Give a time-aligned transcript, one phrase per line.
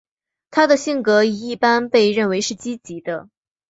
[0.49, 3.29] 她的性格一般被认为是积极的。